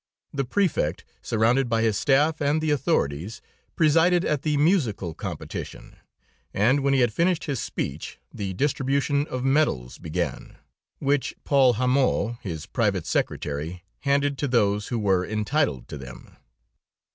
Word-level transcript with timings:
The 0.33 0.45
Prefect, 0.45 1.05
surrounded 1.21 1.69
by 1.69 1.83
his 1.83 1.95
staff 1.95 2.41
and 2.41 2.59
the 2.59 2.71
authorities, 2.71 3.39
presided 3.75 4.25
at 4.25 4.41
the 4.41 4.57
musical 4.57 5.13
competition, 5.13 5.95
and 6.55 6.79
when 6.79 6.95
he 6.95 7.01
had 7.01 7.13
finished 7.13 7.43
his 7.43 7.61
speech, 7.61 8.17
the 8.33 8.55
distribution 8.55 9.27
of 9.27 9.43
medals 9.43 9.99
began, 9.99 10.55
which 10.97 11.35
Paul 11.43 11.75
Hamot, 11.75 12.39
his 12.41 12.65
private 12.65 13.05
secretary, 13.05 13.83
handed 13.99 14.39
to 14.39 14.47
those 14.47 14.87
who 14.87 14.97
were 14.97 15.23
entitled 15.23 15.87
to 15.89 15.99
them. 15.99 16.35